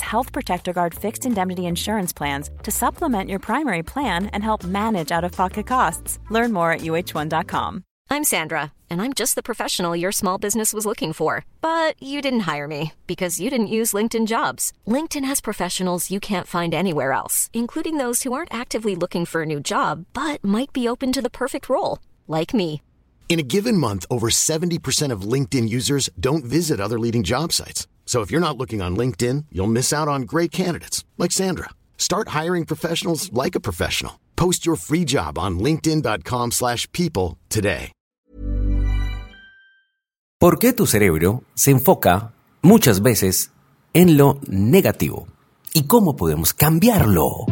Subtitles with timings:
[0.00, 5.12] Health Protector Guard fixed indemnity insurance plans to supplement your primary plan and help manage
[5.12, 6.18] out of pocket costs.
[6.30, 7.84] Learn more at uh1.com.
[8.10, 11.44] I'm Sandra, and I'm just the professional your small business was looking for.
[11.60, 14.72] But you didn't hire me because you didn't use LinkedIn jobs.
[14.86, 19.42] LinkedIn has professionals you can't find anywhere else, including those who aren't actively looking for
[19.42, 22.80] a new job but might be open to the perfect role, like me.
[23.28, 27.86] In a given month, over 70% of LinkedIn users don't visit other leading job sites.
[28.08, 31.68] So if you're not looking on LinkedIn, you'll miss out on great candidates like Sandra.
[31.98, 34.18] Start hiring professionals like a professional.
[34.34, 37.92] Post your free job on linkedin.com/people slash people today.
[40.40, 43.50] ¿Por qué tu cerebro se enfoca muchas veces
[43.92, 45.26] en lo negativo?
[45.74, 47.44] ¿Y cómo podemos cambiarlo?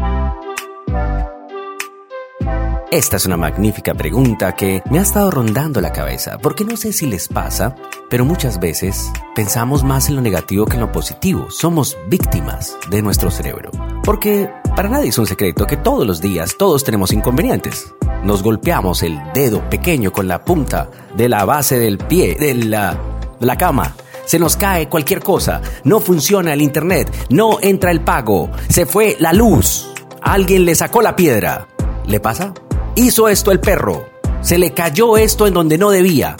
[2.92, 6.93] Esta es una magnífica pregunta que me ha estado rondando la cabeza, porque no sé
[6.93, 7.75] si les pasa,
[8.09, 11.51] pero muchas veces pensamos más en lo negativo que en lo positivo.
[11.51, 13.73] Somos víctimas de nuestro cerebro.
[14.05, 17.93] Porque para nadie es un secreto que todos los días todos tenemos inconvenientes.
[18.23, 22.97] Nos golpeamos el dedo pequeño con la punta de la base del pie, de la,
[23.41, 23.97] de la cama.
[24.27, 25.61] Se nos cae cualquier cosa.
[25.83, 27.12] No funciona el internet.
[27.31, 28.48] No entra el pago.
[28.69, 29.93] Se fue la luz.
[30.23, 31.67] Alguien le sacó la piedra.
[32.06, 32.55] ¿Le pasa?
[32.98, 34.08] Hizo esto el perro.
[34.41, 36.39] Se le cayó esto en donde no debía.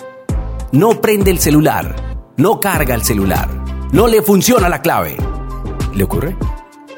[0.72, 1.94] No prende el celular.
[2.38, 3.50] No carga el celular.
[3.92, 5.18] No le funciona la clave.
[5.92, 6.34] ¿Le ocurre?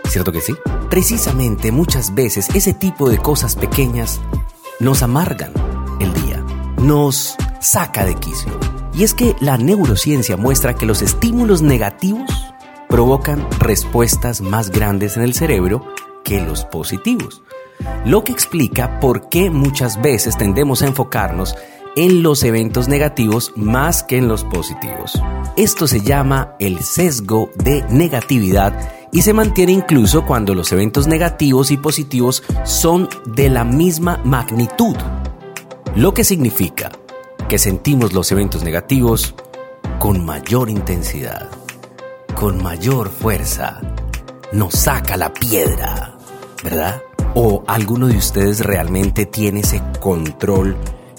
[0.05, 0.55] ¿Cierto que sí?
[0.89, 4.21] Precisamente muchas veces ese tipo de cosas pequeñas
[4.79, 5.53] nos amargan
[5.99, 6.41] el día,
[6.81, 8.53] nos saca de quicio.
[8.95, 12.31] Y es que la neurociencia muestra que los estímulos negativos
[12.89, 15.85] provocan respuestas más grandes en el cerebro
[16.23, 17.43] que los positivos
[18.05, 21.57] lo que explica por qué muchas veces tendemos a enfocarnos
[21.97, 25.21] en los eventos negativos más que en los positivos.
[25.57, 28.73] Esto se llama el sesgo de negatividad
[29.11, 34.97] y se mantiene incluso cuando los eventos negativos y positivos son de la misma magnitud,
[35.97, 36.93] lo que significa
[37.49, 39.35] que sentimos los eventos negativos
[39.99, 41.49] con mayor intensidad,
[42.35, 43.81] con mayor fuerza,
[44.53, 46.17] nos saca la piedra,
[46.63, 47.03] ¿verdad?
[47.41, 50.77] ¿O alguno de ustedes realmente tiene ese control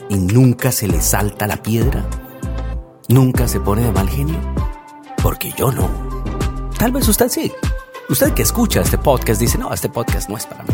[0.09, 2.05] y nunca se le salta la piedra?
[3.07, 4.35] ¿Nunca se pone de mal genio?
[5.23, 5.89] Porque yo no.
[6.77, 7.53] Tal vez usted sí.
[8.09, 10.73] Usted que escucha este podcast dice, no, este podcast no es para mí.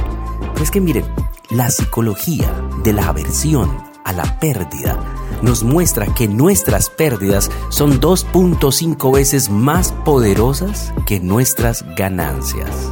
[0.54, 1.06] Pero es que miren,
[1.52, 2.52] la psicología
[2.84, 3.70] de la aversión
[4.04, 4.98] a la pérdida
[5.44, 12.92] nos muestra que nuestras pérdidas son 2.5 veces más poderosas que nuestras ganancias.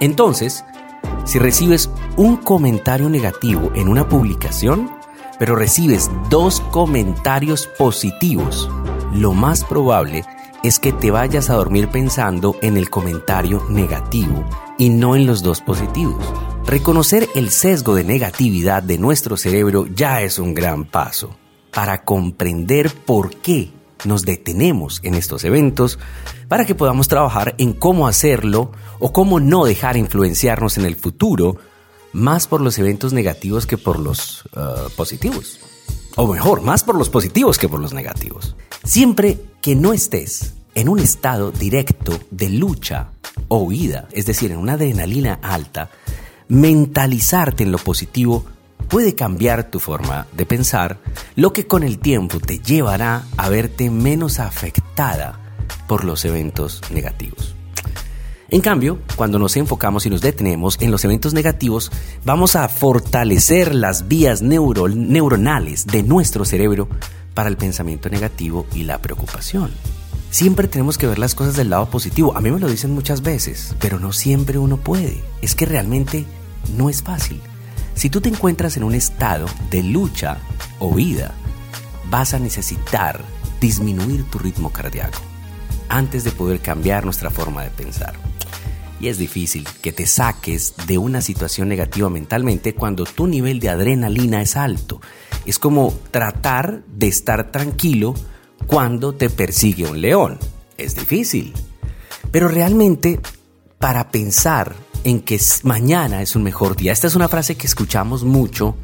[0.00, 0.64] Entonces,
[1.24, 4.90] si recibes un comentario negativo en una publicación,
[5.38, 8.68] pero recibes dos comentarios positivos,
[9.12, 10.24] lo más probable
[10.62, 14.44] es que te vayas a dormir pensando en el comentario negativo
[14.78, 16.24] y no en los dos positivos.
[16.66, 21.36] Reconocer el sesgo de negatividad de nuestro cerebro ya es un gran paso
[21.70, 23.70] para comprender por qué
[24.04, 25.98] nos detenemos en estos eventos
[26.48, 31.56] para que podamos trabajar en cómo hacerlo o cómo no dejar influenciarnos en el futuro
[32.12, 35.60] más por los eventos negativos que por los uh, positivos.
[36.16, 38.54] O mejor, más por los positivos que por los negativos.
[38.84, 43.08] Siempre que no estés en un estado directo de lucha
[43.48, 45.90] o huida, es decir, en una adrenalina alta,
[46.48, 48.44] mentalizarte en lo positivo
[48.88, 50.98] puede cambiar tu forma de pensar,
[51.36, 55.40] lo que con el tiempo te llevará a verte menos afectada
[55.86, 57.54] por los eventos negativos.
[58.48, 61.90] En cambio, cuando nos enfocamos y nos detenemos en los eventos negativos,
[62.24, 66.88] vamos a fortalecer las vías neuronales de nuestro cerebro
[67.34, 69.72] para el pensamiento negativo y la preocupación.
[70.30, 72.36] Siempre tenemos que ver las cosas del lado positivo.
[72.36, 75.22] A mí me lo dicen muchas veces, pero no siempre uno puede.
[75.42, 76.24] Es que realmente
[76.76, 77.40] no es fácil.
[77.94, 80.38] Si tú te encuentras en un estado de lucha
[80.78, 81.32] o vida,
[82.10, 83.20] vas a necesitar
[83.60, 85.18] disminuir tu ritmo cardíaco
[85.88, 88.14] antes de poder cambiar nuestra forma de pensar.
[89.00, 93.68] Y es difícil que te saques de una situación negativa mentalmente cuando tu nivel de
[93.68, 95.00] adrenalina es alto.
[95.44, 98.14] Es como tratar de estar tranquilo
[98.66, 100.38] cuando te persigue un león.
[100.78, 101.52] Es difícil.
[102.30, 103.20] Pero realmente,
[103.78, 104.74] para pensar
[105.04, 108.74] en que mañana es un mejor día, esta es una frase que escuchamos mucho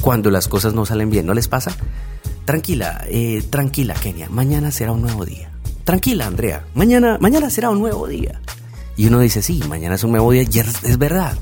[0.00, 1.74] cuando las cosas no salen bien, ¿no les pasa?
[2.44, 5.50] Tranquila, eh, tranquila Kenia, mañana será un nuevo día.
[5.84, 8.40] Tranquila Andrea, mañana, mañana será un nuevo día.
[8.96, 11.36] Y uno dice, sí, mañana es un nuevo día y es verdad.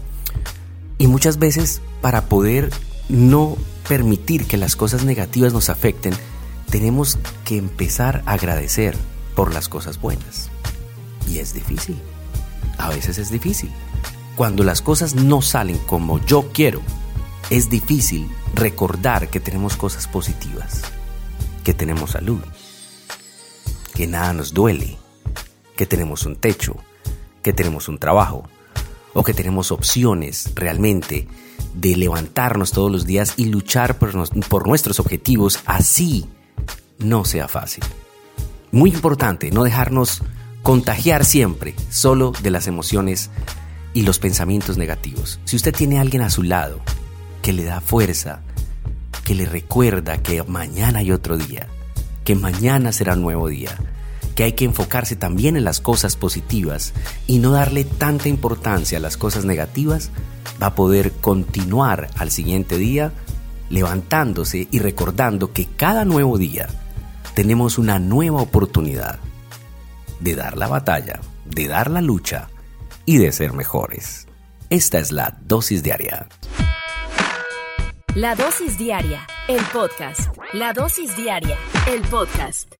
[0.98, 2.70] Y muchas veces para poder
[3.08, 3.56] no
[3.88, 6.14] permitir que las cosas negativas nos afecten,
[6.70, 8.96] tenemos que empezar a agradecer
[9.34, 10.50] por las cosas buenas.
[11.28, 11.96] Y es difícil.
[12.78, 13.70] A veces es difícil.
[14.36, 16.80] Cuando las cosas no salen como yo quiero,
[17.50, 20.82] es difícil recordar que tenemos cosas positivas,
[21.62, 22.40] que tenemos salud,
[23.94, 24.98] que nada nos duele,
[25.76, 26.76] que tenemos un techo,
[27.42, 28.48] que tenemos un trabajo
[29.12, 31.28] o que tenemos opciones realmente
[31.74, 34.12] de levantarnos todos los días y luchar por,
[34.48, 36.26] por nuestros objetivos así
[36.98, 37.84] no sea fácil.
[38.72, 40.22] Muy importante no dejarnos
[40.64, 43.30] contagiar siempre solo de las emociones
[43.94, 45.40] y los pensamientos negativos.
[45.44, 46.80] Si usted tiene alguien a su lado
[47.40, 48.40] que le da fuerza,
[49.24, 51.68] que le recuerda que mañana hay otro día,
[52.24, 53.70] que mañana será un nuevo día,
[54.34, 56.92] que hay que enfocarse también en las cosas positivas
[57.26, 60.10] y no darle tanta importancia a las cosas negativas,
[60.60, 63.12] va a poder continuar al siguiente día
[63.70, 66.68] levantándose y recordando que cada nuevo día
[67.34, 69.18] tenemos una nueva oportunidad
[70.20, 72.48] de dar la batalla, de dar la lucha
[73.06, 74.26] y de ser mejores.
[74.70, 76.28] Esta es la dosis diaria.
[78.14, 80.30] La dosis diaria, el podcast.
[80.52, 81.58] La dosis diaria,
[81.88, 82.74] el podcast.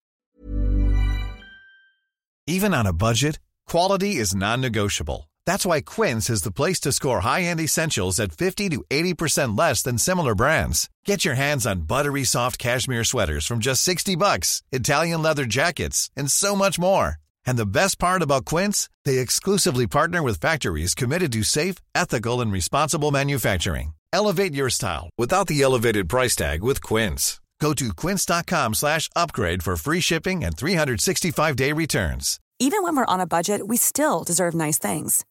[2.47, 5.31] Even on a budget, quality is non-negotiable.
[5.47, 9.83] That's why Quince is the place to score high-end essentials at 50 to 80% less
[9.83, 10.89] than similar brands.
[11.05, 16.11] Get your hands on buttery soft cashmere sweaters from just 60 bucks, Italian leather jackets,
[16.17, 17.19] and so much more.
[17.47, 22.41] And the best part about Quince, they exclusively partner with factories committed to safe, ethical,
[22.41, 23.95] and responsible manufacturing.
[24.13, 27.41] Elevate your style without the elevated price tag with Quince.
[27.61, 32.39] Go to quince.com slash upgrade for free shipping and 365-day returns.
[32.59, 35.25] Even when we're on a budget, we still deserve nice things.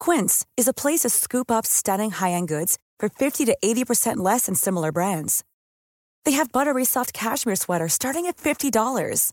[0.00, 4.46] Quince is a place to scoop up stunning high-end goods for 50 to 80% less
[4.46, 5.44] than similar brands.
[6.24, 9.32] They have buttery soft cashmere sweaters starting at $50